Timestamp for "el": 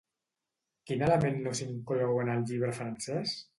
2.39-2.43